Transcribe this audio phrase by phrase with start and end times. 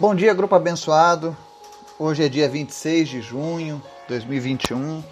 [0.00, 1.36] Bom dia, grupo abençoado.
[1.98, 5.02] Hoje é dia 26 de junho de 2021.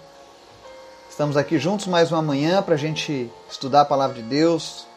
[1.09, 4.87] Estamos aqui juntos mais uma manhã para a gente estudar a palavra de Deus,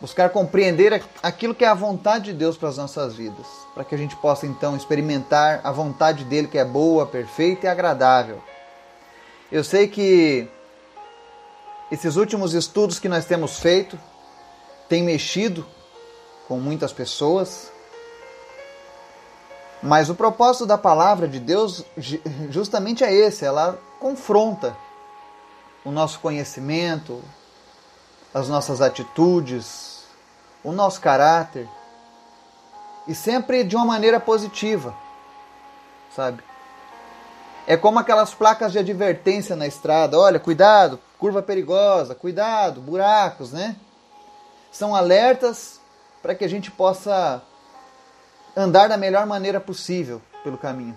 [0.00, 3.44] buscar compreender aquilo que é a vontade de Deus para as nossas vidas,
[3.74, 7.68] para que a gente possa então experimentar a vontade dele que é boa, perfeita e
[7.68, 8.40] agradável.
[9.50, 10.48] Eu sei que
[11.90, 13.98] esses últimos estudos que nós temos feito
[14.88, 15.66] têm mexido
[16.46, 17.72] com muitas pessoas,
[19.82, 21.84] mas o propósito da palavra de Deus
[22.50, 24.76] justamente é esse, ela confronta
[25.84, 27.20] o nosso conhecimento,
[28.32, 30.04] as nossas atitudes,
[30.62, 31.68] o nosso caráter,
[33.08, 34.94] e sempre de uma maneira positiva,
[36.14, 36.42] sabe?
[37.66, 43.76] É como aquelas placas de advertência na estrada, olha, cuidado, curva perigosa, cuidado, buracos, né?
[44.70, 45.80] São alertas
[46.22, 47.42] para que a gente possa
[48.56, 50.96] andar da melhor maneira possível pelo caminho.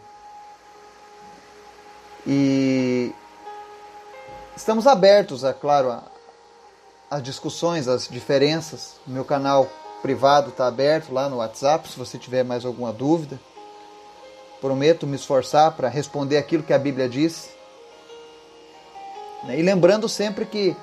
[2.26, 3.13] E
[4.55, 6.02] estamos abertos, é claro,
[7.10, 8.96] às discussões, às diferenças.
[9.05, 9.70] O meu canal
[10.02, 13.40] privado está aberto lá no WhatsApp, se você tiver mais alguma dúvida.
[14.60, 17.49] Prometo me esforçar para responder aquilo que a Bíblia diz.
[19.48, 20.76] E lembrando sempre que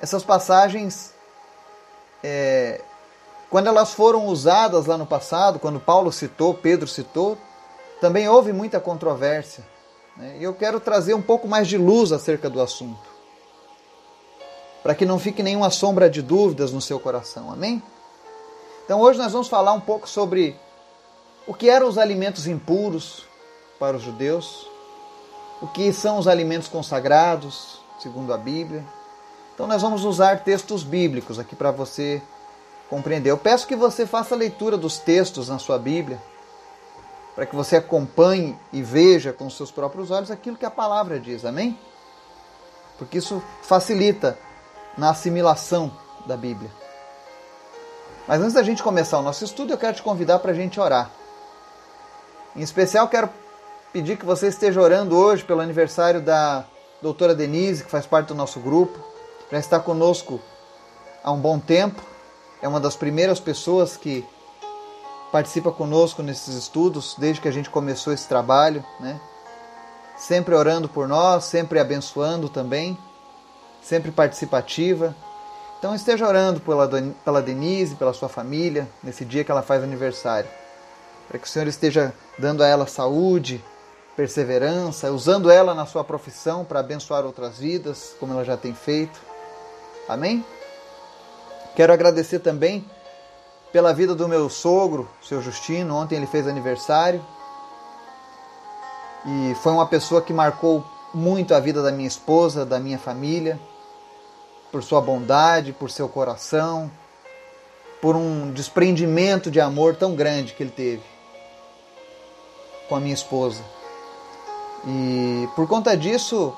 [0.00, 1.12] essas passagens
[2.22, 2.80] é,
[3.52, 7.36] quando elas foram usadas lá no passado, quando Paulo citou, Pedro citou,
[8.00, 9.62] também houve muita controvérsia.
[10.16, 10.38] Né?
[10.40, 13.06] E eu quero trazer um pouco mais de luz acerca do assunto,
[14.82, 17.52] para que não fique nenhuma sombra de dúvidas no seu coração.
[17.52, 17.82] Amém?
[18.86, 20.56] Então hoje nós vamos falar um pouco sobre
[21.46, 23.26] o que eram os alimentos impuros
[23.78, 24.66] para os judeus,
[25.60, 28.82] o que são os alimentos consagrados, segundo a Bíblia.
[29.52, 32.22] Então nós vamos usar textos bíblicos aqui para você
[32.92, 33.30] compreender.
[33.30, 36.20] Eu peço que você faça a leitura dos textos na sua Bíblia,
[37.34, 41.46] para que você acompanhe e veja com seus próprios olhos aquilo que a palavra diz,
[41.46, 41.78] amém?
[42.98, 44.38] Porque isso facilita
[44.98, 45.90] na assimilação
[46.26, 46.70] da Bíblia.
[48.28, 50.78] Mas antes da gente começar o nosso estudo, eu quero te convidar para a gente
[50.78, 51.10] orar.
[52.54, 53.30] Em especial, quero
[53.90, 56.66] pedir que você esteja orando hoje pelo aniversário da
[57.00, 59.00] doutora Denise, que faz parte do nosso grupo,
[59.50, 60.38] já está conosco
[61.24, 62.11] há um bom tempo
[62.62, 64.24] é uma das primeiras pessoas que
[65.32, 69.20] participa conosco nesses estudos desde que a gente começou esse trabalho, né?
[70.16, 72.96] Sempre orando por nós, sempre abençoando também,
[73.82, 75.16] sempre participativa.
[75.78, 76.88] Então esteja orando pela,
[77.24, 80.48] pela Denise, pela sua família, nesse dia que ela faz aniversário.
[81.26, 83.64] Para que o Senhor esteja dando a ela saúde,
[84.14, 89.18] perseverança, usando ela na sua profissão para abençoar outras vidas, como ela já tem feito.
[90.08, 90.44] Amém?
[91.74, 92.84] Quero agradecer também
[93.72, 95.96] pela vida do meu sogro, seu Justino.
[95.96, 97.24] Ontem ele fez aniversário.
[99.24, 100.84] E foi uma pessoa que marcou
[101.14, 103.58] muito a vida da minha esposa, da minha família,
[104.70, 106.90] por sua bondade, por seu coração,
[108.00, 111.02] por um desprendimento de amor tão grande que ele teve
[112.88, 113.62] com a minha esposa.
[114.86, 116.54] E por conta disso,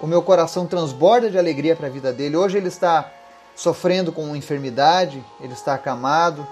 [0.00, 2.36] o meu coração transborda de alegria para a vida dele.
[2.36, 3.10] Hoje ele está
[3.54, 6.46] sofrendo com uma enfermidade, ele está acamado,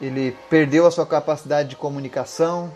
[0.00, 2.74] ele perdeu a sua capacidade de comunicação,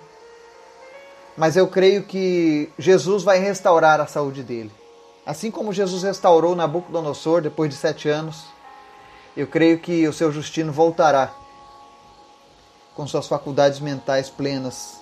[1.36, 4.72] mas eu creio que Jesus vai restaurar a saúde dele.
[5.24, 8.44] Assim como Jesus restaurou Nabucodonosor depois de sete anos,
[9.36, 11.34] eu creio que o seu Justino voltará
[12.94, 14.98] com suas faculdades mentais plenas,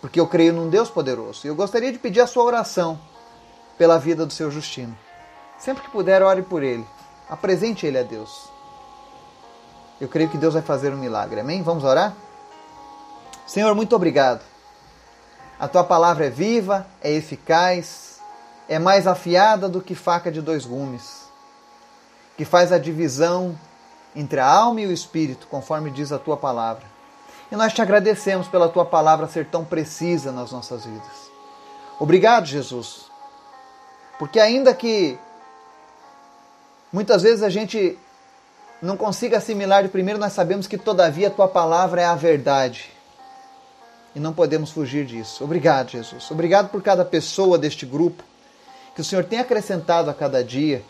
[0.00, 1.46] porque eu creio num Deus poderoso.
[1.46, 2.98] E eu gostaria de pedir a sua oração
[3.78, 4.96] pela vida do seu Justino.
[5.62, 6.84] Sempre que puder, ore por ele.
[7.30, 8.50] Apresente ele a Deus.
[10.00, 11.38] Eu creio que Deus vai fazer um milagre.
[11.38, 11.62] Amém?
[11.62, 12.16] Vamos orar?
[13.46, 14.42] Senhor, muito obrigado.
[15.60, 18.20] A tua palavra é viva, é eficaz,
[18.68, 21.28] é mais afiada do que faca de dois gumes,
[22.36, 23.56] que faz a divisão
[24.16, 26.82] entre a alma e o espírito, conforme diz a tua palavra.
[27.52, 31.30] E nós te agradecemos pela tua palavra ser tão precisa nas nossas vidas.
[32.00, 33.08] Obrigado, Jesus.
[34.18, 35.16] Porque ainda que
[36.92, 37.98] Muitas vezes a gente
[38.82, 42.90] não consiga assimilar de primeiro, nós sabemos que todavia a tua palavra é a verdade.
[44.14, 45.42] E não podemos fugir disso.
[45.42, 46.30] Obrigado, Jesus.
[46.30, 48.22] Obrigado por cada pessoa deste grupo
[48.94, 50.84] que o Senhor tem acrescentado a cada dia.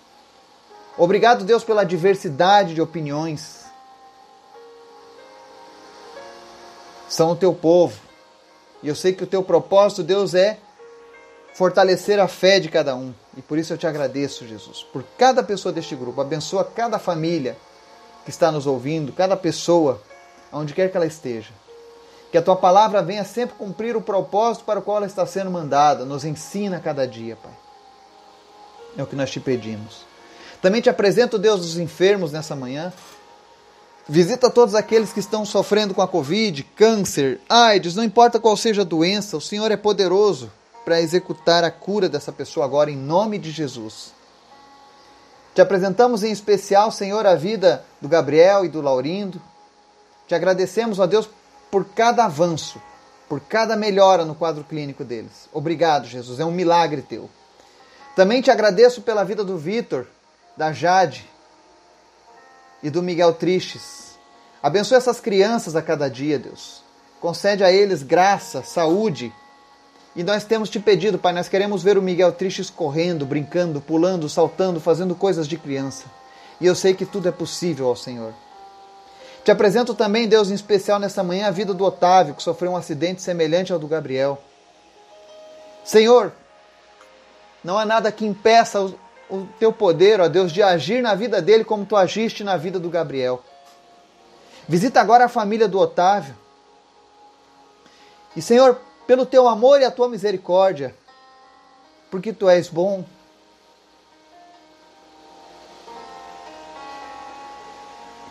[0.99, 3.65] Obrigado, Deus, pela diversidade de opiniões.
[7.09, 8.01] São o teu povo.
[8.83, 10.59] E eu sei que o teu propósito, Deus, é
[11.55, 13.15] fortalecer a fé de cada um.
[13.37, 16.21] E por isso eu te agradeço, Jesus, por cada pessoa deste grupo.
[16.21, 17.57] Abençoa cada família
[18.25, 20.01] que está nos ouvindo, cada pessoa
[20.51, 21.51] aonde quer que ela esteja.
[22.31, 25.51] Que a tua palavra venha sempre cumprir o propósito para o qual ela está sendo
[25.51, 26.05] mandada.
[26.05, 27.53] Nos ensina cada dia, Pai.
[28.97, 30.05] É o que nós te pedimos.
[30.61, 32.93] Também te apresento, Deus dos enfermos, nessa manhã.
[34.09, 38.83] Visita todos aqueles que estão sofrendo com a Covid, câncer, AIDS, não importa qual seja
[38.83, 40.51] a doença, o Senhor é poderoso
[40.85, 44.13] para executar a cura dessa pessoa agora, em nome de Jesus.
[45.55, 49.41] Te apresentamos em especial, Senhor, a vida do Gabriel e do Laurindo.
[50.27, 51.29] Te agradecemos, ó Deus,
[51.71, 52.81] por cada avanço,
[53.29, 55.49] por cada melhora no quadro clínico deles.
[55.53, 57.29] Obrigado, Jesus, é um milagre teu.
[58.17, 60.07] Também te agradeço pela vida do Vitor,
[60.57, 61.29] da Jade
[62.83, 64.19] e do Miguel Tristes.
[64.63, 66.83] Abençoa essas crianças a cada dia, Deus.
[67.21, 69.33] Concede a eles graça, saúde.
[70.15, 74.29] E nós temos te pedido, Pai, nós queremos ver o Miguel Tristes correndo, brincando, pulando,
[74.29, 76.05] saltando, fazendo coisas de criança.
[76.61, 78.35] E eu sei que tudo é possível ao Senhor.
[79.43, 82.77] Te apresento também, Deus, em especial nesta manhã, a vida do Otávio, que sofreu um
[82.77, 84.39] acidente semelhante ao do Gabriel.
[85.83, 86.33] Senhor,
[87.65, 88.95] não há nada que impeça o,
[89.31, 92.79] o teu poder, ó Deus, de agir na vida dele como tu agiste na vida
[92.79, 93.43] do Gabriel.
[94.69, 96.37] Visita agora a família do Otávio.
[98.37, 98.79] E, Senhor,
[99.13, 100.95] pelo teu amor e a tua misericórdia,
[102.11, 103.05] porque tu és bom,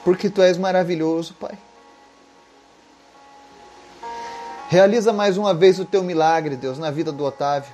[0.04, 1.56] porque tu és maravilhoso, Pai.
[4.69, 7.72] Realiza mais uma vez o teu milagre, Deus, na vida do Otávio.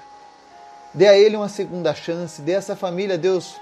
[0.94, 3.56] Dê a ele uma segunda chance, dê a essa família, Deus,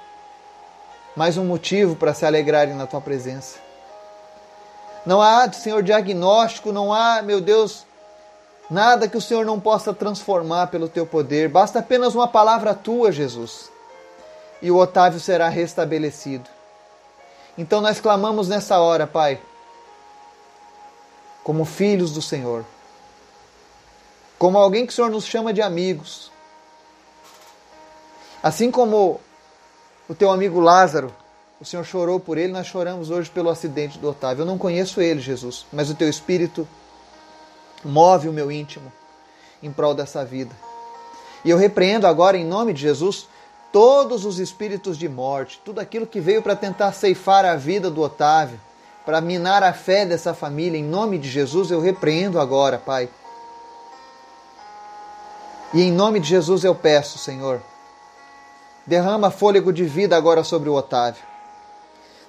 [1.16, 3.60] mais um motivo para se alegrarem na tua presença.
[5.06, 7.86] Não há, Senhor, diagnóstico, não há, meu Deus,
[8.70, 11.50] nada que o Senhor não possa transformar pelo teu poder.
[11.50, 13.72] Basta apenas uma palavra tua, Jesus,
[14.62, 16.50] e o Otávio será restabelecido.
[17.58, 19.40] Então nós clamamos nessa hora, Pai,
[21.44, 22.66] como filhos do Senhor,
[24.38, 26.32] como alguém que o Senhor nos chama de amigos.
[28.44, 29.20] Assim como
[30.08, 31.14] o teu amigo Lázaro,
[31.60, 34.42] o Senhor chorou por ele, nós choramos hoje pelo acidente do Otávio.
[34.42, 36.68] Eu não conheço ele, Jesus, mas o teu espírito
[37.86, 38.92] move o meu íntimo
[39.62, 40.54] em prol dessa vida.
[41.44, 43.28] E eu repreendo agora, em nome de Jesus,
[43.72, 48.02] todos os espíritos de morte, tudo aquilo que veio para tentar ceifar a vida do
[48.02, 48.60] Otávio,
[49.06, 53.08] para minar a fé dessa família, em nome de Jesus eu repreendo agora, Pai.
[55.74, 57.62] E em nome de Jesus eu peço, Senhor,
[58.88, 61.35] derrama fôlego de vida agora sobre o Otávio.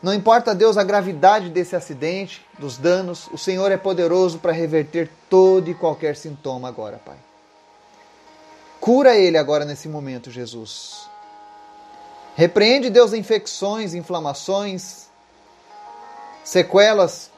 [0.03, 5.11] Não importa, Deus, a gravidade desse acidente, dos danos, o Senhor é poderoso para reverter
[5.29, 7.17] todo e qualquer sintoma agora, Pai.
[8.81, 11.09] Cura ele agora nesse momento, Jesus.
[12.37, 15.07] Repreende, Deus, infecções, inflamações,
[16.45, 17.31] sequelas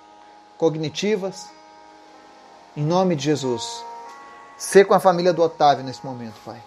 [0.58, 1.46] cognitivas.
[2.76, 3.84] Em nome de Jesus.
[4.58, 6.60] Ser com a família do Otávio nesse momento, Pai.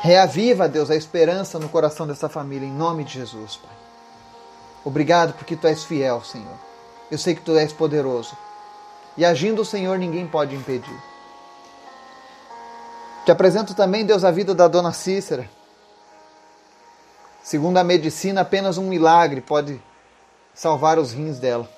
[0.00, 3.76] Reaviva, Deus, a esperança no coração dessa família, em nome de Jesus, Pai.
[4.84, 6.56] Obrigado porque Tu és fiel, Senhor.
[7.10, 8.36] Eu sei que Tu és poderoso.
[9.16, 11.02] E agindo o Senhor, ninguém pode impedir.
[13.24, 15.50] Te apresento também, Deus, a vida da dona Cícera.
[17.42, 19.82] Segundo a medicina, apenas um milagre pode
[20.54, 21.68] salvar os rins dela.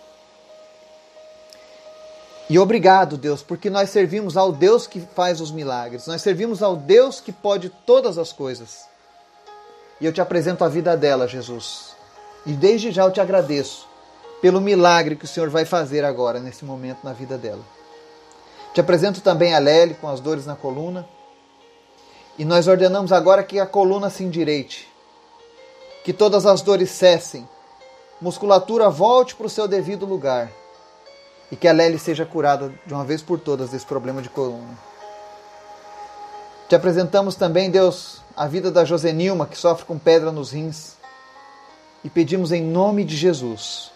[2.51, 6.09] E obrigado, Deus, porque nós servimos ao Deus que faz os milagres.
[6.09, 8.89] Nós servimos ao Deus que pode todas as coisas.
[10.01, 11.95] E eu te apresento a vida dela, Jesus.
[12.45, 13.87] E desde já eu te agradeço
[14.43, 17.63] pelo milagre que o Senhor vai fazer agora, nesse momento, na vida dela.
[18.75, 21.09] Te apresento também a Lely com as dores na coluna.
[22.37, 24.89] E nós ordenamos agora que a coluna se endireite
[26.03, 27.49] que todas as dores cessem,
[28.21, 30.51] musculatura volte para o seu devido lugar
[31.51, 34.79] e que a Lely seja curada de uma vez por todas desse problema de coluna.
[36.69, 40.97] Te apresentamos também, Deus, a vida da Josenilma, que sofre com pedra nos rins,
[42.05, 43.91] e pedimos em nome de Jesus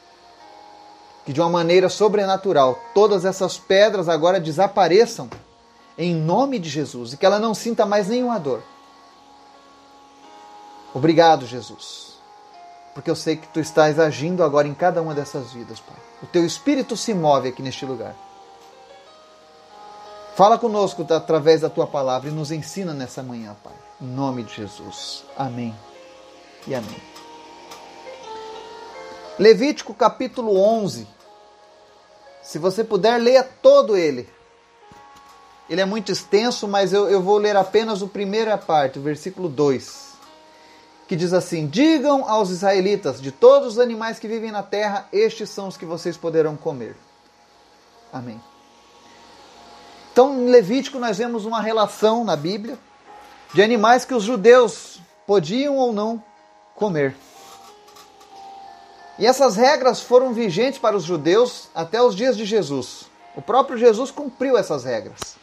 [1.25, 5.31] que de uma maneira sobrenatural todas essas pedras agora desapareçam
[5.97, 8.63] em nome de Jesus e que ela não sinta mais nenhuma dor.
[10.93, 12.14] Obrigado, Jesus.
[12.95, 15.97] Porque eu sei que tu estás agindo agora em cada uma dessas vidas, Pai.
[16.23, 18.15] O teu espírito se move aqui neste lugar.
[20.37, 23.73] Fala conosco através da tua palavra e nos ensina nessa manhã, Pai.
[24.01, 25.25] Em nome de Jesus.
[25.37, 25.75] Amém
[26.69, 27.03] e amém.
[29.39, 31.09] Levítico capítulo 11.
[32.43, 34.29] Se você puder, leia todo ele.
[35.69, 39.49] Ele é muito extenso, mas eu, eu vou ler apenas a primeira parte, o versículo
[39.49, 40.14] 2
[41.07, 45.51] que diz assim: Digam aos israelitas, de todos os animais que vivem na terra, estes
[45.51, 46.97] são os que vocês poderão comer.
[48.13, 48.41] Amém.
[50.13, 52.79] Então, em Levítico, nós vemos uma relação na Bíblia
[53.53, 56.23] de animais que os judeus podiam ou não
[56.75, 57.17] comer.
[59.19, 63.07] E essas regras foram vigentes para os judeus até os dias de Jesus.
[63.37, 65.37] O próprio Jesus cumpriu essas regras.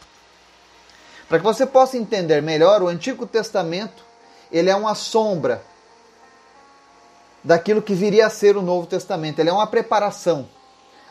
[1.28, 4.04] Para que você possa entender melhor, o Antigo Testamento
[4.52, 5.64] ele é uma sombra
[7.44, 9.40] daquilo que viria a ser o Novo Testamento.
[9.40, 10.48] Ele é uma preparação.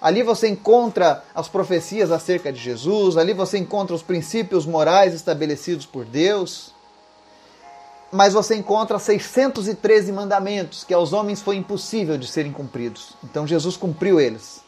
[0.00, 5.84] Ali você encontra as profecias acerca de Jesus, ali você encontra os princípios morais estabelecidos
[5.84, 6.74] por Deus.
[8.10, 13.14] Mas você encontra 613 mandamentos que aos homens foi impossível de serem cumpridos.
[13.22, 14.62] Então Jesus cumpriu eles.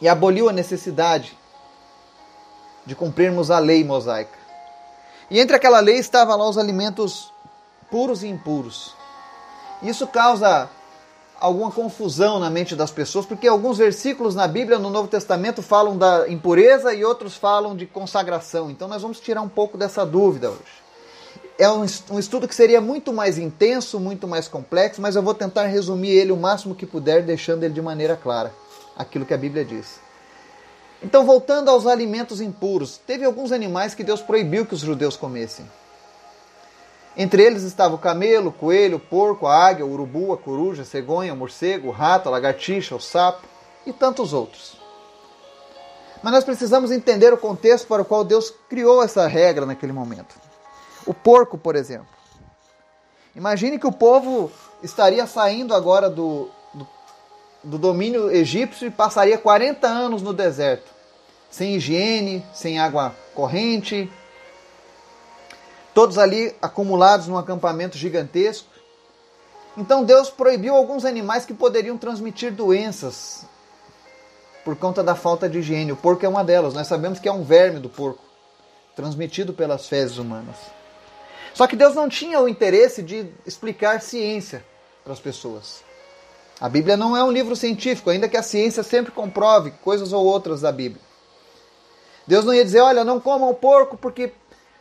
[0.00, 1.36] E aboliu a necessidade
[2.84, 4.41] de cumprirmos a lei mosaica.
[5.32, 7.32] E entre aquela lei estavam lá os alimentos
[7.90, 8.94] puros e impuros.
[9.82, 10.68] Isso causa
[11.40, 15.96] alguma confusão na mente das pessoas, porque alguns versículos na Bíblia, no Novo Testamento, falam
[15.96, 18.70] da impureza e outros falam de consagração.
[18.70, 20.82] Então nós vamos tirar um pouco dessa dúvida hoje.
[21.58, 25.64] É um, estudo que seria muito mais intenso, muito mais complexo, mas eu vou tentar
[25.64, 28.52] resumir ele o máximo que puder, deixando ele de maneira clara,
[28.98, 30.01] aquilo que a Bíblia diz.
[31.02, 35.68] Então, voltando aos alimentos impuros, teve alguns animais que Deus proibiu que os judeus comessem.
[37.16, 40.82] Entre eles estava o camelo, o coelho, o porco, a águia, o urubu, a coruja,
[40.82, 43.42] a cegonha, o morcego, o rato, a lagartixa, o sapo
[43.84, 44.80] e tantos outros.
[46.22, 50.36] Mas nós precisamos entender o contexto para o qual Deus criou essa regra naquele momento.
[51.04, 52.06] O porco, por exemplo.
[53.34, 56.88] Imagine que o povo estaria saindo agora do, do,
[57.64, 60.91] do domínio egípcio e passaria 40 anos no deserto
[61.52, 64.10] sem higiene, sem água corrente,
[65.94, 68.66] todos ali acumulados num acampamento gigantesco.
[69.76, 73.44] Então Deus proibiu alguns animais que poderiam transmitir doenças
[74.64, 75.92] por conta da falta de higiene.
[75.92, 76.72] O porco é uma delas.
[76.72, 78.24] Nós sabemos que é um verme do porco,
[78.96, 80.56] transmitido pelas fezes humanas.
[81.52, 84.64] Só que Deus não tinha o interesse de explicar ciência
[85.04, 85.82] para as pessoas.
[86.58, 90.24] A Bíblia não é um livro científico, ainda que a ciência sempre comprove coisas ou
[90.24, 91.11] outras da Bíblia.
[92.26, 94.32] Deus não ia dizer, olha, não comam porco, porque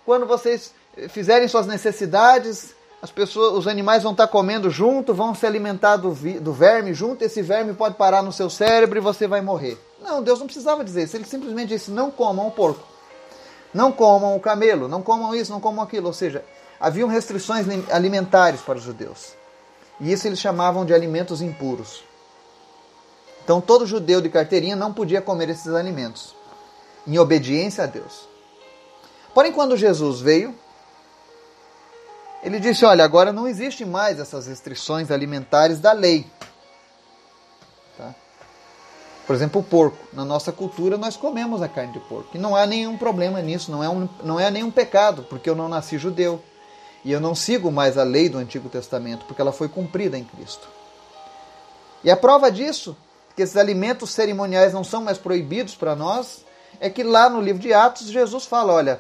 [0.06, 0.74] quando vocês
[1.10, 6.12] fizerem suas necessidades, as pessoas, os animais vão estar comendo junto, vão se alimentar do,
[6.40, 9.78] do verme junto, esse verme pode parar no seu cérebro e você vai morrer.
[10.02, 12.92] Não, Deus não precisava dizer isso, ele simplesmente disse, não comam o porco.
[13.74, 16.08] Não comam o camelo, não comam isso, não comam aquilo.
[16.08, 16.44] Ou seja,
[16.80, 19.34] haviam restrições alimentares para os judeus.
[20.00, 22.04] E isso eles chamavam de alimentos impuros.
[23.44, 26.36] Então todo judeu de carteirinha não podia comer esses alimentos
[27.08, 28.28] em obediência a Deus.
[29.34, 30.54] Porém, quando Jesus veio,
[32.44, 36.26] ele disse: Olha, agora não existe mais essas restrições alimentares da lei.
[37.98, 38.14] Tá?
[39.26, 39.98] Por exemplo, o porco.
[40.14, 42.36] Na nossa cultura, nós comemos a carne de porco.
[42.36, 45.56] E não há nenhum problema nisso, não é, um, não é nenhum pecado, porque eu
[45.56, 46.42] não nasci judeu.
[47.04, 50.24] E eu não sigo mais a lei do Antigo Testamento, porque ela foi cumprida em
[50.24, 50.68] Cristo.
[52.04, 52.96] E a prova disso,
[53.36, 56.46] que esses alimentos cerimoniais não são mais proibidos para nós,
[56.82, 59.00] é que lá no livro de Atos, Jesus fala: olha,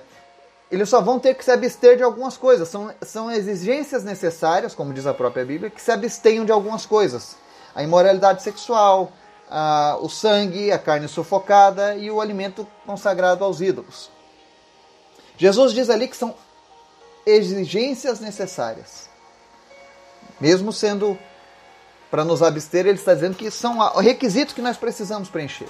[0.71, 2.69] eles só vão ter que se abster de algumas coisas.
[2.69, 7.35] São, são exigências necessárias, como diz a própria Bíblia, que se abstenham de algumas coisas.
[7.73, 9.11] A imoralidade sexual,
[9.49, 14.11] a, o sangue, a carne sufocada e o alimento consagrado aos ídolos.
[15.35, 16.35] Jesus diz ali que são
[17.25, 19.09] exigências necessárias.
[20.39, 21.17] Mesmo sendo
[22.11, 25.69] para nos abster, ele está dizendo que são requisitos que nós precisamos preencher.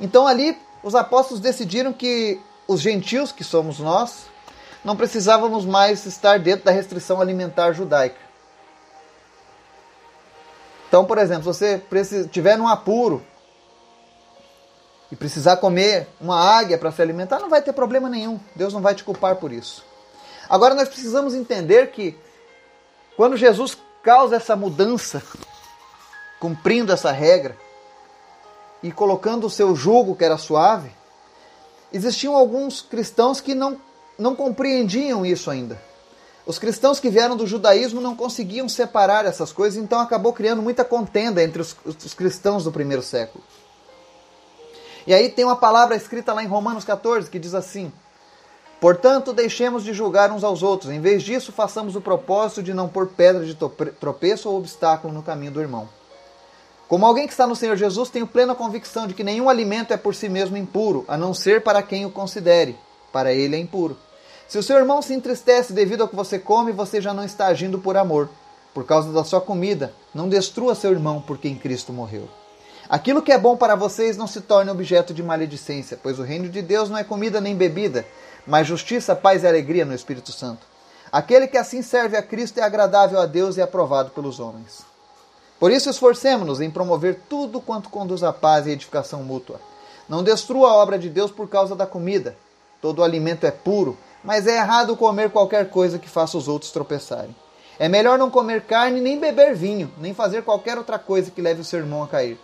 [0.00, 0.56] Então ali
[0.88, 4.24] os apóstolos decidiram que os gentios, que somos nós,
[4.82, 8.16] não precisávamos mais estar dentro da restrição alimentar judaica.
[10.88, 13.22] Então, por exemplo, se você estiver num apuro
[15.12, 18.40] e precisar comer uma águia para se alimentar, não vai ter problema nenhum.
[18.56, 19.84] Deus não vai te culpar por isso.
[20.48, 22.18] Agora nós precisamos entender que
[23.14, 25.22] quando Jesus causa essa mudança,
[26.40, 27.54] cumprindo essa regra,
[28.82, 30.90] e colocando o seu jugo, que era suave,
[31.92, 33.80] existiam alguns cristãos que não,
[34.18, 35.80] não compreendiam isso ainda.
[36.46, 40.84] Os cristãos que vieram do judaísmo não conseguiam separar essas coisas, então acabou criando muita
[40.84, 43.44] contenda entre os, os cristãos do primeiro século.
[45.06, 47.92] E aí tem uma palavra escrita lá em Romanos 14 que diz assim:
[48.80, 52.88] Portanto, deixemos de julgar uns aos outros, em vez disso, façamos o propósito de não
[52.88, 53.54] pôr pedra de
[53.98, 55.88] tropeço ou obstáculo no caminho do irmão.
[56.88, 59.96] Como alguém que está no Senhor Jesus, tenho plena convicção de que nenhum alimento é
[59.98, 62.78] por si mesmo impuro, a não ser para quem o considere.
[63.12, 63.94] Para ele é impuro.
[64.48, 67.48] Se o seu irmão se entristece devido ao que você come, você já não está
[67.48, 68.30] agindo por amor,
[68.72, 69.92] por causa da sua comida.
[70.14, 72.26] Não destrua seu irmão por quem Cristo morreu.
[72.88, 76.48] Aquilo que é bom para vocês não se torne objeto de maledicência, pois o reino
[76.48, 78.06] de Deus não é comida nem bebida,
[78.46, 80.66] mas justiça, paz e alegria no Espírito Santo.
[81.12, 84.88] Aquele que assim serve a Cristo é agradável a Deus e aprovado pelos homens.
[85.58, 89.60] Por isso, esforcemos-nos em promover tudo quanto conduz à paz e edificação mútua.
[90.08, 92.36] Não destrua a obra de Deus por causa da comida.
[92.80, 97.34] Todo alimento é puro, mas é errado comer qualquer coisa que faça os outros tropeçarem.
[97.78, 101.60] É melhor não comer carne, nem beber vinho, nem fazer qualquer outra coisa que leve
[101.60, 102.38] o seu irmão a cair.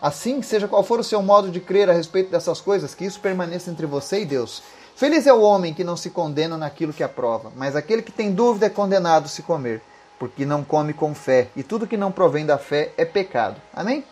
[0.00, 3.18] Assim, seja qual for o seu modo de crer a respeito dessas coisas, que isso
[3.18, 4.62] permaneça entre você e Deus.
[4.94, 8.32] Feliz é o homem que não se condena naquilo que aprova, mas aquele que tem
[8.32, 9.82] dúvida é condenado se comer,
[10.18, 13.60] porque não come com fé, e tudo que não provém da fé é pecado.
[13.72, 14.04] Amém?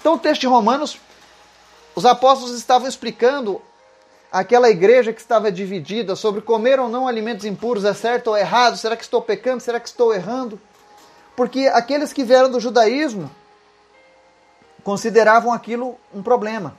[0.00, 0.98] Então, o texto de Romanos,
[1.94, 3.60] os apóstolos estavam explicando
[4.30, 8.76] aquela igreja que estava dividida sobre comer ou não alimentos impuros, é certo ou errado,
[8.76, 10.60] será que estou pecando, será que estou errando?
[11.36, 13.30] Porque aqueles que vieram do judaísmo
[14.82, 16.76] consideravam aquilo um problema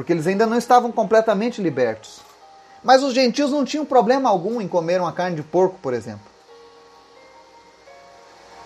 [0.00, 2.20] porque eles ainda não estavam completamente libertos.
[2.82, 6.29] Mas os gentios não tinham problema algum em comer uma carne de porco, por exemplo.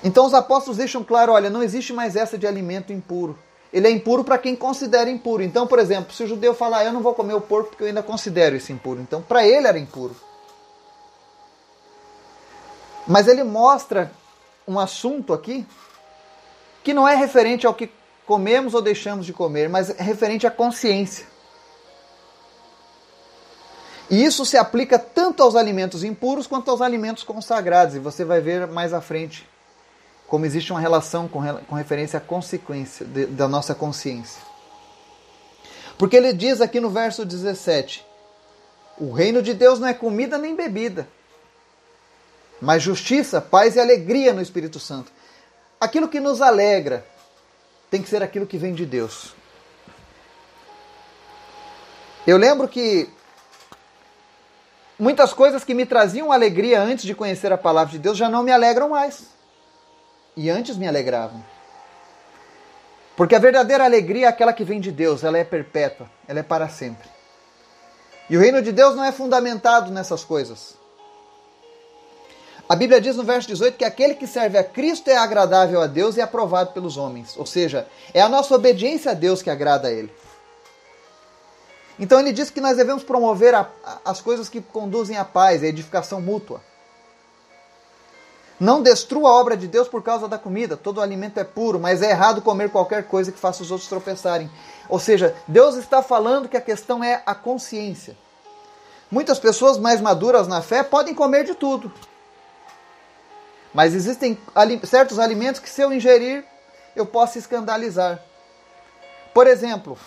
[0.04, 3.38] Então os apóstolos deixam claro: olha, não existe mais essa de alimento impuro.
[3.72, 5.42] Ele é impuro para quem considera impuro.
[5.42, 7.88] Então, por exemplo, se o judeu falar, eu não vou comer o porco porque eu
[7.88, 9.00] ainda considero isso impuro.
[9.00, 10.14] Então, para ele era impuro.
[13.04, 14.12] Mas ele mostra
[14.68, 15.66] um assunto aqui
[16.84, 17.90] que não é referente ao que
[18.24, 21.26] comemos ou deixamos de comer, mas é referente à consciência.
[24.08, 27.96] E isso se aplica tanto aos alimentos impuros quanto aos alimentos consagrados.
[27.96, 29.48] E você vai ver mais à frente
[30.28, 34.42] como existe uma relação com, com referência à consequência de, da nossa consciência.
[35.98, 38.04] Porque ele diz aqui no verso 17:
[38.98, 41.08] O reino de Deus não é comida nem bebida,
[42.60, 45.12] mas justiça, paz e alegria no Espírito Santo.
[45.80, 47.06] Aquilo que nos alegra,
[47.90, 49.34] tem que ser aquilo que vem de Deus.
[52.26, 53.08] Eu lembro que
[54.98, 58.42] muitas coisas que me traziam alegria antes de conhecer a palavra de Deus já não
[58.42, 59.33] me alegram mais.
[60.36, 61.44] E antes me alegravam.
[63.16, 66.42] Porque a verdadeira alegria é aquela que vem de Deus, ela é perpétua, ela é
[66.42, 67.08] para sempre.
[68.28, 70.76] E o reino de Deus não é fundamentado nessas coisas.
[72.68, 75.86] A Bíblia diz no verso 18 que aquele que serve a Cristo é agradável a
[75.86, 77.36] Deus e aprovado pelos homens.
[77.36, 80.10] Ou seja, é a nossa obediência a Deus que agrada a Ele.
[81.98, 85.62] Então ele diz que nós devemos promover a, a, as coisas que conduzem à paz,
[85.62, 86.60] a edificação mútua.
[88.58, 90.76] Não destrua a obra de Deus por causa da comida.
[90.76, 94.50] Todo alimento é puro, mas é errado comer qualquer coisa que faça os outros tropeçarem.
[94.88, 98.16] Ou seja, Deus está falando que a questão é a consciência.
[99.10, 101.92] Muitas pessoas mais maduras na fé podem comer de tudo.
[103.72, 104.38] Mas existem
[104.84, 106.44] certos alimentos que, se eu ingerir,
[106.94, 108.22] eu posso escandalizar.
[109.32, 109.98] Por exemplo,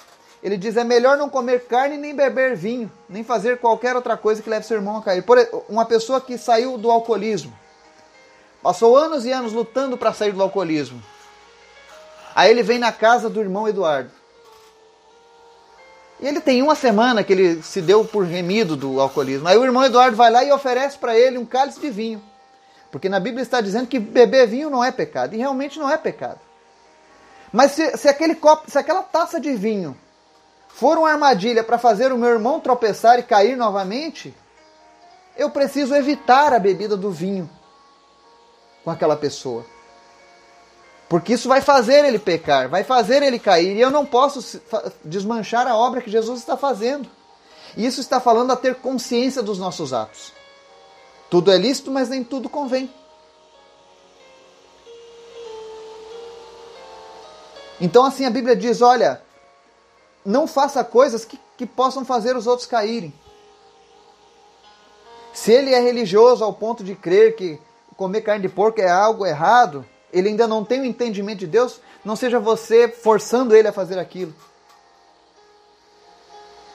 [0.41, 4.41] ele diz: é melhor não comer carne nem beber vinho, nem fazer qualquer outra coisa
[4.41, 5.21] que leve seu irmão a cair.
[5.21, 7.53] Por uma pessoa que saiu do alcoolismo,
[8.67, 11.01] passou anos e anos lutando para sair do alcoolismo.
[12.35, 14.11] Aí ele vem na casa do irmão Eduardo.
[16.19, 19.47] E ele tem uma semana que ele se deu por remido do alcoolismo.
[19.47, 22.21] Aí o irmão Eduardo vai lá e oferece para ele um cálice de vinho.
[22.91, 25.33] Porque na Bíblia está dizendo que beber vinho não é pecado.
[25.33, 26.41] E realmente não é pecado.
[27.53, 29.95] Mas se, se, aquele copo, se aquela taça de vinho
[30.67, 34.35] for uma armadilha para fazer o meu irmão tropeçar e cair novamente,
[35.37, 37.49] eu preciso evitar a bebida do vinho
[38.87, 39.65] com aquela pessoa.
[41.09, 43.75] Porque isso vai fazer ele pecar, vai fazer ele cair.
[43.75, 44.61] E eu não posso
[45.03, 47.09] desmanchar a obra que Jesus está fazendo.
[47.75, 50.31] E isso está falando a ter consciência dos nossos atos.
[51.29, 52.89] Tudo é lícito, mas nem tudo convém.
[57.81, 59.21] Então, assim, a Bíblia diz: olha,
[60.23, 63.13] não faça coisas que, que possam fazer os outros caírem.
[65.33, 67.66] Se ele é religioso ao ponto de crer que
[67.97, 71.81] comer carne de porco é algo errado, ele ainda não tem o entendimento de Deus,
[72.05, 74.33] não seja você forçando ele a fazer aquilo.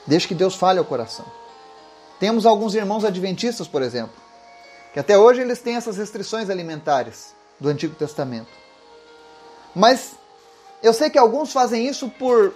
[0.05, 1.25] Deixe que Deus fale ao coração.
[2.19, 4.13] Temos alguns irmãos adventistas, por exemplo,
[4.93, 8.51] que até hoje eles têm essas restrições alimentares do Antigo Testamento.
[9.73, 10.15] Mas
[10.83, 12.53] eu sei que alguns fazem isso por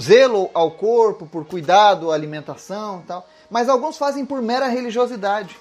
[0.00, 5.56] zelo ao corpo, por cuidado à alimentação, tal, mas alguns fazem por mera religiosidade.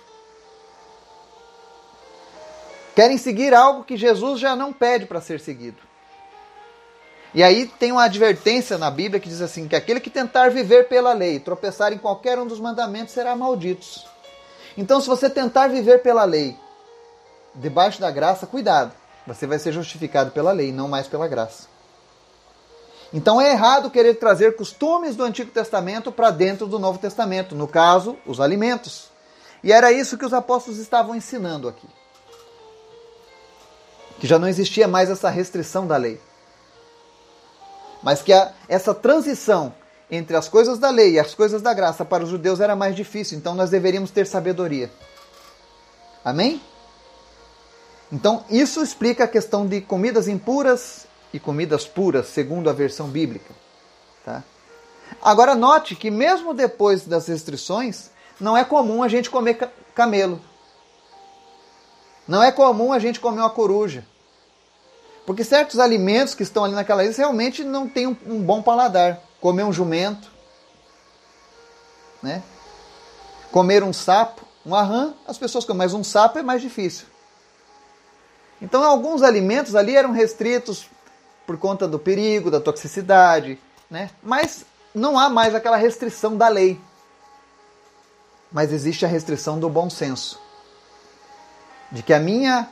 [2.96, 5.78] Querem seguir algo que Jesus já não pede para ser seguido.
[7.34, 10.88] E aí tem uma advertência na Bíblia que diz assim: que aquele que tentar viver
[10.88, 13.86] pela lei, tropeçar em qualquer um dos mandamentos, será maldito.
[14.78, 16.58] Então, se você tentar viver pela lei,
[17.54, 18.94] debaixo da graça, cuidado,
[19.28, 21.68] você vai ser justificado pela lei, não mais pela graça.
[23.14, 27.68] Então é errado querer trazer costumes do Antigo Testamento para dentro do Novo Testamento, no
[27.68, 29.10] caso, os alimentos.
[29.64, 31.88] E era isso que os apóstolos estavam ensinando aqui.
[34.20, 36.20] Que já não existia mais essa restrição da lei.
[38.02, 39.74] Mas que a, essa transição
[40.10, 42.96] entre as coisas da lei e as coisas da graça para os judeus era mais
[42.96, 44.92] difícil, então nós deveríamos ter sabedoria.
[46.24, 46.62] Amém?
[48.12, 53.54] Então, isso explica a questão de comidas impuras e comidas puras, segundo a versão bíblica.
[54.24, 54.44] Tá?
[55.22, 60.40] Agora, note que, mesmo depois das restrições, não é comum a gente comer camelo.
[62.28, 64.06] Não é comum a gente comer uma coruja.
[65.26, 69.20] Porque certos alimentos que estão ali naquela lista realmente não têm um, um bom paladar.
[69.42, 70.30] Comer um jumento,
[72.22, 72.42] né?
[73.52, 77.06] comer um sapo, um arran, as pessoas comem, mas um sapo é mais difícil.
[78.62, 80.88] Então, alguns alimentos ali eram restritos
[81.46, 83.60] por conta do perigo, da toxicidade,
[83.90, 84.10] né?
[84.24, 86.80] mas não há mais aquela restrição da lei.
[88.52, 90.40] Mas existe a restrição do bom senso.
[91.96, 92.68] De que a minha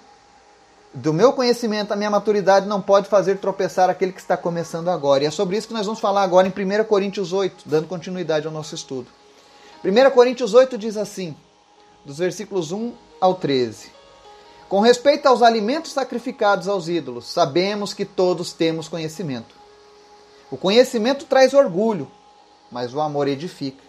[0.93, 5.23] do meu conhecimento, a minha maturidade não pode fazer tropeçar aquele que está começando agora.
[5.23, 8.45] E é sobre isso que nós vamos falar agora em 1 Coríntios 8, dando continuidade
[8.45, 9.07] ao nosso estudo.
[9.81, 11.37] 1 Coríntios 8 diz assim,
[12.03, 13.93] dos versículos 1 ao 13:
[14.67, 19.55] Com respeito aos alimentos sacrificados aos ídolos, sabemos que todos temos conhecimento.
[20.51, 22.11] O conhecimento traz orgulho,
[22.69, 23.81] mas o amor edifica.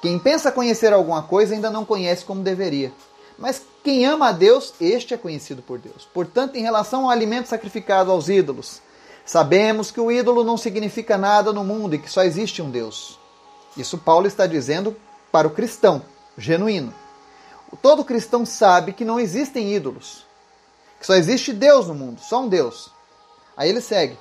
[0.00, 2.90] Quem pensa conhecer alguma coisa ainda não conhece como deveria.
[3.38, 6.08] Mas quem ama a Deus, este é conhecido por Deus.
[6.12, 8.80] Portanto, em relação ao alimento sacrificado aos ídolos,
[9.24, 13.18] sabemos que o ídolo não significa nada no mundo e que só existe um Deus.
[13.76, 14.96] Isso Paulo está dizendo
[15.30, 16.02] para o cristão
[16.36, 16.94] genuíno.
[17.80, 20.26] Todo cristão sabe que não existem ídolos,
[21.00, 22.90] que só existe Deus no mundo, só um Deus.
[23.56, 24.18] Aí ele segue: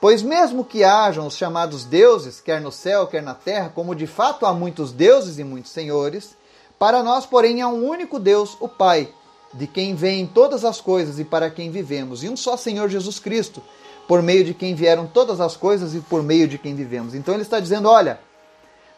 [0.00, 4.06] Pois mesmo que hajam os chamados deuses, quer no céu, quer na terra, como de
[4.06, 6.36] fato há muitos deuses e muitos senhores,
[6.78, 9.08] para nós, porém, há um único Deus, o Pai,
[9.52, 13.18] de quem vêm todas as coisas e para quem vivemos, e um só Senhor Jesus
[13.18, 13.62] Cristo,
[14.08, 17.14] por meio de quem vieram todas as coisas e por meio de quem vivemos.
[17.14, 18.20] Então ele está dizendo: olha,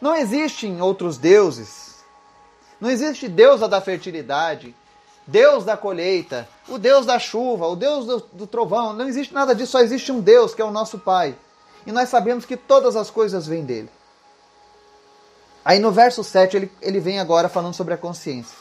[0.01, 1.97] não existem outros deuses.
[2.79, 4.75] Não existe Deus da fertilidade,
[5.25, 8.93] Deus da colheita, o Deus da chuva, o Deus do, do trovão.
[8.93, 11.35] Não existe nada disso, só existe um Deus que é o nosso Pai.
[11.85, 13.89] E nós sabemos que todas as coisas vêm dele.
[15.67, 18.57] Aí no verso 7 ele, ele vem agora falando sobre a consciência.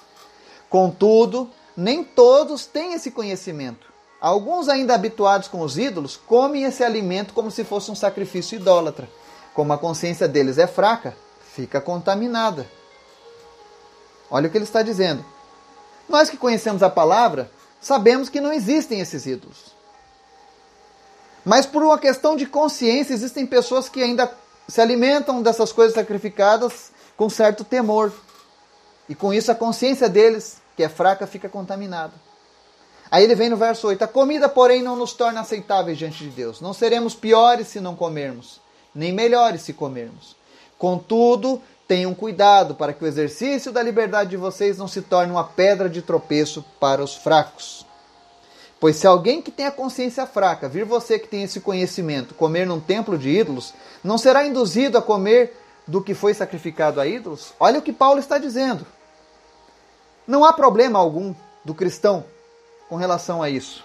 [0.69, 3.87] Contudo, nem todos têm esse conhecimento.
[4.21, 9.09] Alguns, ainda habituados com os ídolos, comem esse alimento como se fosse um sacrifício idólatra.
[9.55, 11.17] Como a consciência deles é fraca,
[11.55, 12.67] fica contaminada.
[14.29, 15.25] Olha o que ele está dizendo.
[16.09, 17.49] Nós que conhecemos a palavra,
[17.81, 19.77] sabemos que não existem esses ídolos.
[21.45, 24.29] Mas por uma questão de consciência, existem pessoas que ainda
[24.67, 28.13] se alimentam dessas coisas sacrificadas com certo temor.
[29.09, 32.13] E com isso a consciência deles, que é fraca, fica contaminada.
[33.11, 36.31] Aí ele vem no verso 8: A comida, porém, não nos torna aceitáveis diante de
[36.31, 36.61] Deus.
[36.61, 38.61] Não seremos piores se não comermos,
[38.95, 40.37] nem melhores se comermos.
[40.77, 45.45] Contudo, tenham cuidado para que o exercício da liberdade de vocês não se torne uma
[45.45, 47.87] pedra de tropeço para os fracos.
[48.79, 52.67] Pois se alguém que tem a consciência fraca vir você que tem esse conhecimento comer
[52.67, 53.73] num templo de ídolos,
[54.05, 58.19] não será induzido a comer do que foi sacrificado a ídolos, olha o que Paulo
[58.19, 58.87] está dizendo.
[60.27, 62.25] Não há problema algum do cristão
[62.89, 63.85] com relação a isso.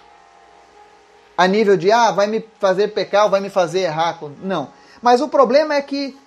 [1.36, 4.18] A nível de, ah, vai me fazer pecar ou vai me fazer errar.
[4.40, 4.70] Não.
[5.00, 6.18] Mas o problema é que,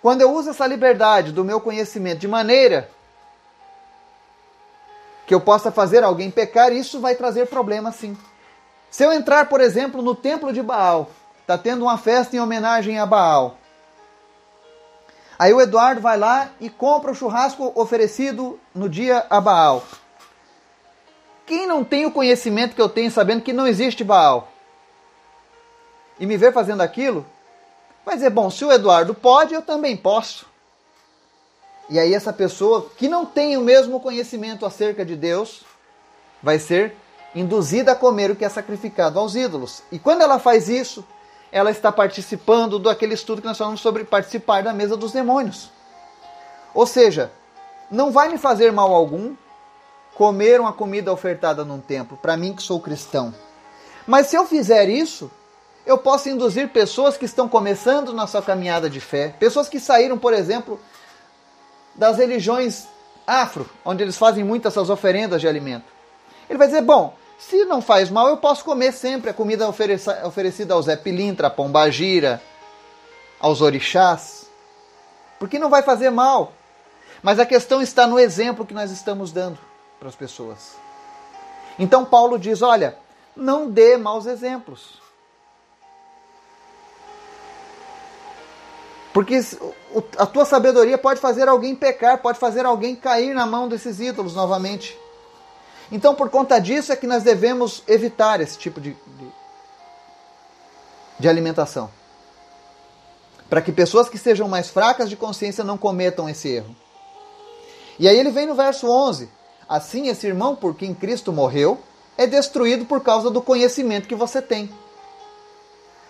[0.00, 2.88] quando eu uso essa liberdade do meu conhecimento de maneira
[5.26, 8.16] que eu possa fazer alguém pecar, isso vai trazer problema sim.
[8.90, 12.98] Se eu entrar, por exemplo, no templo de Baal, está tendo uma festa em homenagem
[12.98, 13.57] a Baal,
[15.38, 19.84] Aí o Eduardo vai lá e compra o churrasco oferecido no dia a Baal.
[21.46, 24.48] Quem não tem o conhecimento que eu tenho sabendo que não existe Baal
[26.18, 27.24] e me ver fazendo aquilo,
[28.04, 30.46] vai dizer: bom, se o Eduardo pode, eu também posso.
[31.88, 35.62] E aí essa pessoa que não tem o mesmo conhecimento acerca de Deus
[36.42, 36.94] vai ser
[37.34, 39.82] induzida a comer o que é sacrificado aos ídolos.
[39.90, 41.04] E quando ela faz isso,
[41.50, 45.70] ela está participando daquele estudo que nós falamos sobre participar da mesa dos demônios.
[46.74, 47.32] Ou seja,
[47.90, 49.34] não vai me fazer mal algum
[50.14, 53.32] comer uma comida ofertada num templo, para mim que sou cristão.
[54.06, 55.30] Mas se eu fizer isso,
[55.86, 60.18] eu posso induzir pessoas que estão começando na sua caminhada de fé, pessoas que saíram,
[60.18, 60.78] por exemplo,
[61.94, 62.86] das religiões
[63.26, 65.86] afro, onde eles fazem muitas essas oferendas de alimento.
[66.48, 70.74] Ele vai dizer: bom, se não faz mal, eu posso comer sempre a comida oferecida
[70.74, 72.42] ao Zé Pilintra, a Pombagira,
[73.38, 74.50] aos orixás,
[75.38, 76.52] porque não vai fazer mal.
[77.22, 79.58] Mas a questão está no exemplo que nós estamos dando
[79.98, 80.76] para as pessoas.
[81.78, 82.98] Então Paulo diz: olha,
[83.36, 85.00] não dê maus exemplos.
[89.12, 89.40] Porque
[90.16, 94.34] a tua sabedoria pode fazer alguém pecar, pode fazer alguém cair na mão desses ídolos
[94.34, 94.98] novamente.
[95.90, 99.32] Então, por conta disso, é que nós devemos evitar esse tipo de, de,
[101.18, 101.90] de alimentação.
[103.48, 106.76] Para que pessoas que sejam mais fracas de consciência não cometam esse erro.
[107.98, 109.30] E aí ele vem no verso 11:
[109.68, 111.80] Assim, esse irmão por quem Cristo morreu
[112.16, 114.70] é destruído por causa do conhecimento que você tem.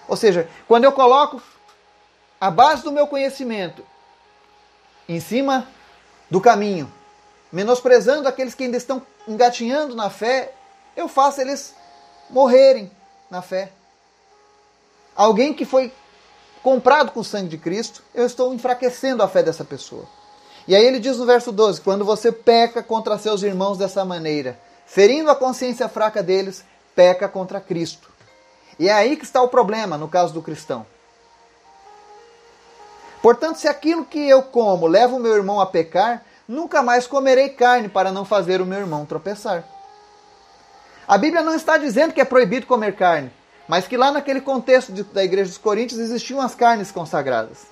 [0.09, 1.41] Ou seja, quando eu coloco
[2.41, 3.85] a base do meu conhecimento
[5.09, 5.69] em cima
[6.31, 6.93] do caminho,
[7.53, 10.53] menosprezando aqueles que ainda estão engatinhando na fé,
[10.97, 11.75] eu faço eles
[12.31, 12.91] morrerem
[13.31, 13.73] na fé.
[15.15, 15.93] Alguém que foi
[16.63, 20.07] comprado com o sangue de Cristo, eu estou enfraquecendo a fé dessa pessoa.
[20.67, 24.59] E aí ele diz no verso 12: quando você peca contra seus irmãos dessa maneira,
[24.87, 28.11] ferindo a consciência fraca deles, peca contra Cristo.
[28.79, 30.87] E é aí que está o problema no caso do cristão.
[33.23, 37.51] Portanto, se aquilo que eu como leva o meu irmão a pecar, nunca mais comerei
[37.51, 39.63] carne para não fazer o meu irmão tropeçar.
[41.07, 43.31] A Bíblia não está dizendo que é proibido comer carne,
[43.69, 47.67] mas que lá naquele contexto de, da igreja dos Coríntios existiam as carnes consagradas.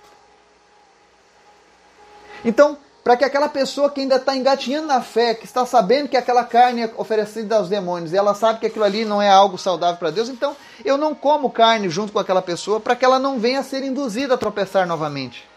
[2.44, 6.16] Então, para que aquela pessoa que ainda está engatinhando na fé, que está sabendo que
[6.16, 9.56] aquela carne é oferecida aos demônios e ela sabe que aquilo ali não é algo
[9.56, 13.18] saudável para Deus, então eu não como carne junto com aquela pessoa para que ela
[13.18, 15.48] não venha a ser induzida a tropeçar novamente.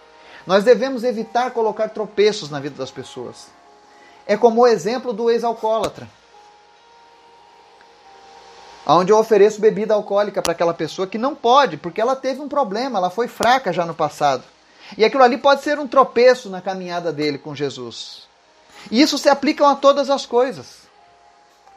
[0.49, 3.49] Nós devemos evitar colocar tropeços na vida das pessoas.
[4.25, 6.09] É como o exemplo do ex-alcoólatra.
[8.83, 12.49] Onde eu ofereço bebida alcoólica para aquela pessoa que não pode, porque ela teve um
[12.49, 14.43] problema, ela foi fraca já no passado.
[14.97, 18.27] E aquilo ali pode ser um tropeço na caminhada dele com Jesus.
[18.89, 20.79] E isso se aplica a todas as coisas.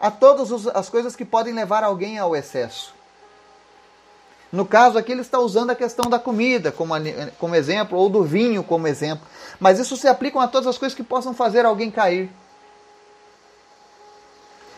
[0.01, 2.95] A todas as coisas que podem levar alguém ao excesso.
[4.53, 6.93] No caso aqui, ele está usando a questão da comida como,
[7.39, 9.27] como exemplo, ou do vinho como exemplo.
[9.59, 12.31] Mas isso se aplica a todas as coisas que possam fazer alguém cair.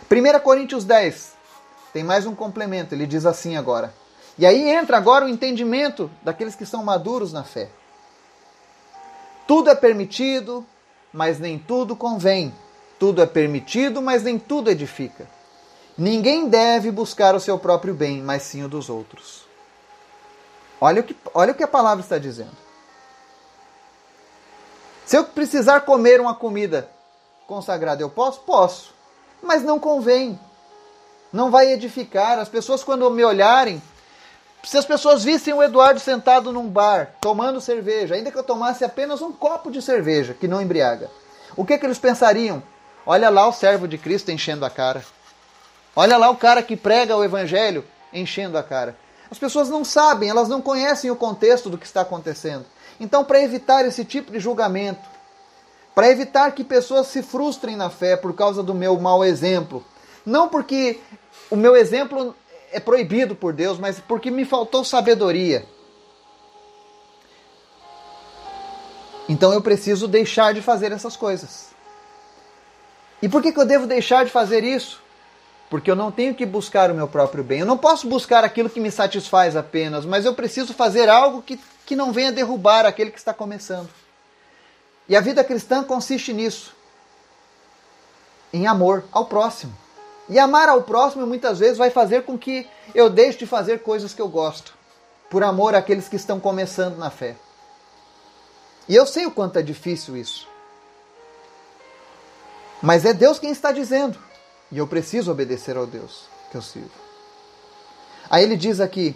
[0.08, 1.34] 1 Coríntios 10
[1.92, 3.92] tem mais um complemento, ele diz assim agora.
[4.36, 7.68] E aí entra agora o entendimento daqueles que são maduros na fé.
[9.46, 10.64] Tudo é permitido,
[11.12, 12.52] mas nem tudo convém.
[12.98, 15.28] Tudo é permitido, mas nem tudo edifica.
[15.96, 19.43] Ninguém deve buscar o seu próprio bem, mas sim o dos outros.
[20.84, 22.54] Olha o que, olha o que a palavra está dizendo.
[25.06, 26.90] Se eu precisar comer uma comida
[27.46, 28.40] consagrada, eu posso?
[28.40, 28.94] Posso.
[29.42, 30.38] Mas não convém.
[31.32, 32.38] Não vai edificar.
[32.38, 33.82] As pessoas, quando me olharem,
[34.62, 38.84] se as pessoas vissem o Eduardo sentado num bar, tomando cerveja, ainda que eu tomasse
[38.84, 41.10] apenas um copo de cerveja, que não embriaga,
[41.56, 42.62] o que, que eles pensariam?
[43.06, 45.02] Olha lá o servo de Cristo enchendo a cara.
[45.96, 49.02] Olha lá o cara que prega o evangelho enchendo a cara.
[49.34, 52.64] As pessoas não sabem, elas não conhecem o contexto do que está acontecendo.
[53.00, 55.00] Então, para evitar esse tipo de julgamento,
[55.92, 59.84] para evitar que pessoas se frustrem na fé por causa do meu mau exemplo,
[60.24, 61.00] não porque
[61.50, 62.32] o meu exemplo
[62.70, 65.66] é proibido por Deus, mas porque me faltou sabedoria.
[69.28, 71.70] Então eu preciso deixar de fazer essas coisas.
[73.20, 75.02] E por que, que eu devo deixar de fazer isso?
[75.74, 77.58] Porque eu não tenho que buscar o meu próprio bem.
[77.58, 81.58] Eu não posso buscar aquilo que me satisfaz apenas, mas eu preciso fazer algo que,
[81.84, 83.88] que não venha derrubar aquele que está começando.
[85.08, 86.72] E a vida cristã consiste nisso
[88.52, 89.76] em amor ao próximo.
[90.28, 94.14] E amar ao próximo muitas vezes vai fazer com que eu deixe de fazer coisas
[94.14, 94.74] que eu gosto,
[95.28, 97.34] por amor àqueles que estão começando na fé.
[98.88, 100.46] E eu sei o quanto é difícil isso.
[102.80, 104.16] Mas é Deus quem está dizendo.
[104.74, 106.90] E eu preciso obedecer ao Deus que eu sirvo.
[108.28, 109.14] Aí ele diz aqui: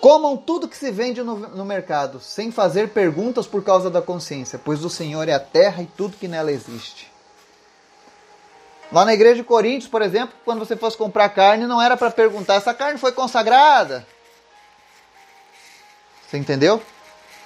[0.00, 4.58] Comam tudo que se vende no, no, mercado, sem fazer perguntas por causa da consciência,
[4.58, 7.08] pois o Senhor é a terra e tudo que nela existe.
[8.90, 12.10] Lá na igreja de Coríntios, por exemplo, quando você fosse comprar carne, não era para
[12.10, 14.04] perguntar: essa carne foi consagrada?
[16.26, 16.82] Você entendeu?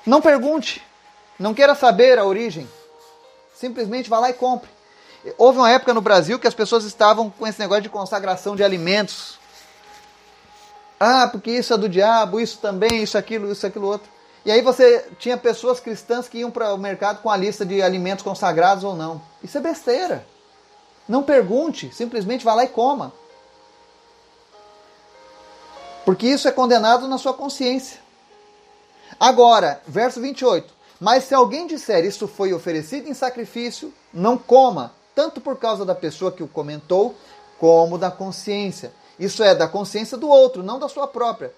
[0.06, 0.82] Não pergunte.
[1.38, 2.66] Não queira saber a origem.
[3.54, 4.73] Simplesmente vá lá e compre.
[5.38, 8.62] Houve uma época no Brasil que as pessoas estavam com esse negócio de consagração de
[8.62, 9.38] alimentos.
[11.00, 14.08] Ah, porque isso é do diabo, isso também, isso, aquilo, isso, aquilo outro.
[14.44, 17.80] E aí você tinha pessoas cristãs que iam para o mercado com a lista de
[17.80, 19.20] alimentos consagrados ou não.
[19.42, 20.26] Isso é besteira.
[21.08, 23.12] Não pergunte, simplesmente vá lá e coma.
[26.04, 27.98] Porque isso é condenado na sua consciência.
[29.18, 30.74] Agora, verso 28.
[31.00, 35.94] Mas se alguém disser isso foi oferecido em sacrifício, não coma, tanto por causa da
[35.94, 37.14] pessoa que o comentou,
[37.58, 38.92] como da consciência.
[39.18, 41.52] Isso é, da consciência do outro, não da sua própria.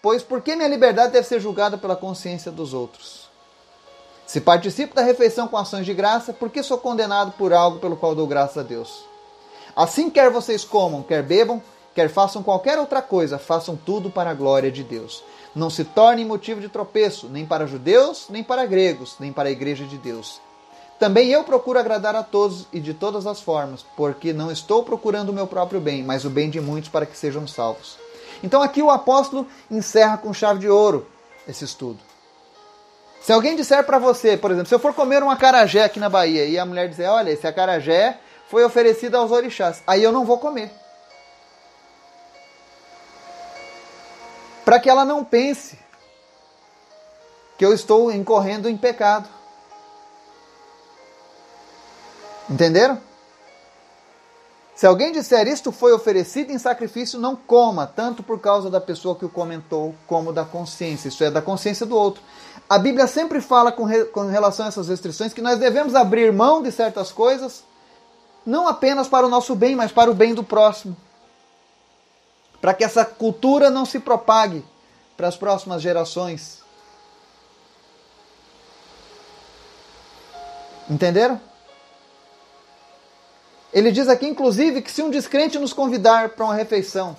[0.00, 3.30] Pois por que minha liberdade deve ser julgada pela consciência dos outros?
[4.26, 7.96] Se participo da refeição com ações de graça, por que sou condenado por algo pelo
[7.96, 9.04] qual dou graças a Deus?
[9.76, 11.62] Assim, quer vocês comam, quer bebam,
[11.94, 15.22] quer façam qualquer outra coisa, façam tudo para a glória de Deus.
[15.54, 19.52] Não se tornem motivo de tropeço, nem para judeus, nem para gregos, nem para a
[19.52, 20.40] igreja de Deus.
[21.02, 25.30] Também eu procuro agradar a todos e de todas as formas, porque não estou procurando
[25.30, 27.98] o meu próprio bem, mas o bem de muitos para que sejam salvos.
[28.40, 31.04] Então aqui o apóstolo encerra com chave de ouro
[31.48, 31.98] esse estudo.
[33.20, 36.08] Se alguém disser para você, por exemplo, se eu for comer um acarajé aqui na
[36.08, 40.24] Bahia e a mulher dizer, olha, esse acarajé foi oferecido aos orixás, aí eu não
[40.24, 40.70] vou comer.
[44.64, 45.76] Para que ela não pense
[47.58, 49.41] que eu estou incorrendo em pecado.
[52.50, 53.00] Entenderam?
[54.74, 59.14] Se alguém disser isto foi oferecido em sacrifício, não coma, tanto por causa da pessoa
[59.14, 62.22] que o comentou, como da consciência, isso é, da consciência do outro.
[62.68, 66.32] A Bíblia sempre fala com, re, com relação a essas restrições que nós devemos abrir
[66.32, 67.62] mão de certas coisas,
[68.46, 70.96] não apenas para o nosso bem, mas para o bem do próximo.
[72.60, 74.64] Para que essa cultura não se propague
[75.16, 76.62] para as próximas gerações.
[80.90, 81.51] Entenderam?
[83.72, 87.16] Ele diz aqui, inclusive, que se um descrente nos convidar para uma refeição,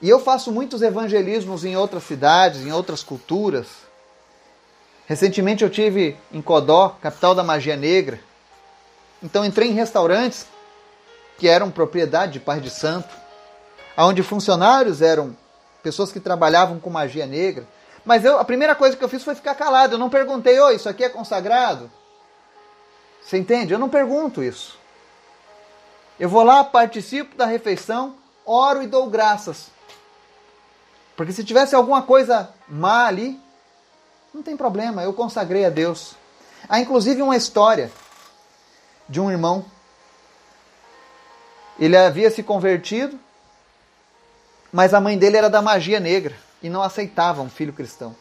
[0.00, 3.66] e eu faço muitos evangelismos em outras cidades, em outras culturas.
[5.06, 8.20] Recentemente eu tive em Codó, capital da magia negra.
[9.22, 10.46] Então entrei em restaurantes
[11.38, 13.08] que eram propriedade de Pai de Santo,
[13.96, 15.34] onde funcionários eram
[15.82, 17.66] pessoas que trabalhavam com magia negra.
[18.04, 19.94] Mas eu, a primeira coisa que eu fiz foi ficar calado.
[19.94, 21.90] Eu não perguntei, oi, isso aqui é consagrado?
[23.22, 23.72] Você entende?
[23.72, 24.78] Eu não pergunto isso.
[26.18, 28.14] Eu vou lá, participo da refeição,
[28.46, 29.66] oro e dou graças.
[31.16, 33.40] Porque se tivesse alguma coisa má ali,
[34.32, 36.14] não tem problema, eu consagrei a Deus.
[36.68, 37.90] Há inclusive uma história
[39.08, 39.64] de um irmão.
[41.78, 43.18] Ele havia se convertido,
[44.72, 48.14] mas a mãe dele era da magia negra e não aceitava um filho cristão.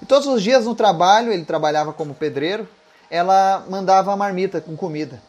[0.00, 2.68] E todos os dias no trabalho, ele trabalhava como pedreiro,
[3.10, 5.22] ela mandava a marmita com comida.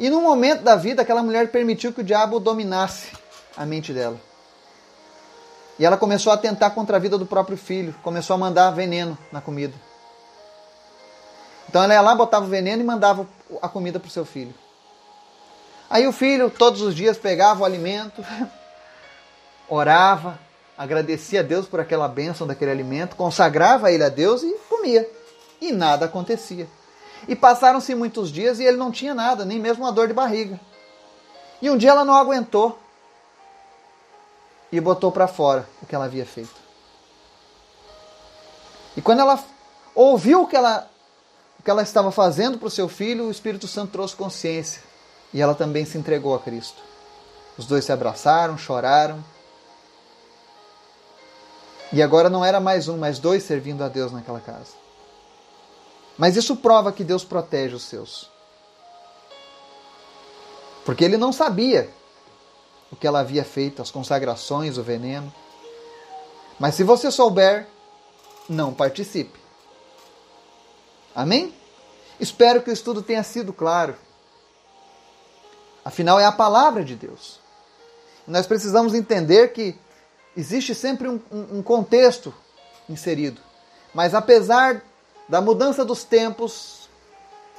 [0.00, 3.12] E num momento da vida, aquela mulher permitiu que o diabo dominasse
[3.54, 4.18] a mente dela.
[5.78, 9.16] E ela começou a tentar contra a vida do próprio filho, começou a mandar veneno
[9.30, 9.74] na comida.
[11.68, 13.28] Então ela ia lá, botava o veneno e mandava
[13.60, 14.54] a comida para o seu filho.
[15.90, 18.24] Aí o filho, todos os dias, pegava o alimento,
[19.68, 20.38] orava,
[20.78, 25.06] agradecia a Deus por aquela bênção daquele alimento, consagrava ele a Deus e comia.
[25.60, 26.66] E nada acontecia.
[27.30, 30.58] E passaram-se muitos dias e ele não tinha nada, nem mesmo uma dor de barriga.
[31.62, 32.76] E um dia ela não aguentou
[34.72, 36.56] e botou para fora o que ela havia feito.
[38.96, 39.38] E quando ela
[39.94, 40.90] ouviu o que ela,
[41.60, 44.82] o que ela estava fazendo para o seu filho, o Espírito Santo trouxe consciência
[45.32, 46.82] e ela também se entregou a Cristo.
[47.56, 49.24] Os dois se abraçaram, choraram.
[51.92, 54.79] E agora não era mais um, mas dois servindo a Deus naquela casa.
[56.20, 58.30] Mas isso prova que Deus protege os seus.
[60.84, 61.88] Porque ele não sabia
[62.92, 65.32] o que ela havia feito, as consagrações, o veneno.
[66.58, 67.66] Mas se você souber,
[68.50, 69.40] não participe.
[71.14, 71.54] Amém?
[72.20, 73.96] Espero que o estudo tenha sido claro.
[75.82, 77.40] Afinal, é a palavra de Deus.
[78.26, 79.74] Nós precisamos entender que
[80.36, 82.34] existe sempre um, um contexto
[82.90, 83.40] inserido.
[83.94, 84.84] Mas apesar
[85.30, 86.88] da mudança dos tempos,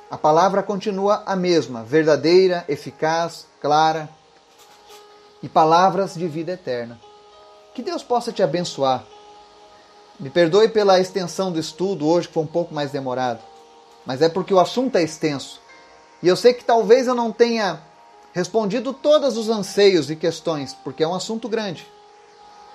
[0.10, 4.10] a palavra continua a mesma, verdadeira, eficaz, clara
[5.42, 7.00] e palavras de vida eterna.
[7.74, 9.06] Que Deus possa te abençoar.
[10.20, 13.40] Me perdoe pela extensão do estudo hoje, que foi um pouco mais demorado,
[14.06, 15.62] mas é porque o assunto é extenso.
[16.22, 17.82] E eu sei que talvez eu não tenha
[18.34, 21.88] respondido todos os anseios e questões, porque é um assunto grande.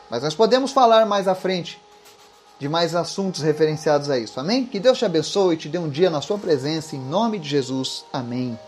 [0.08, 1.78] Mas nós podemos falar mais à frente
[2.58, 4.40] de mais assuntos referenciados a isso.
[4.40, 4.64] Amém?
[4.64, 7.48] Que Deus te abençoe e te dê um dia na sua presença, em nome de
[7.48, 8.04] Jesus.
[8.12, 8.58] Amém.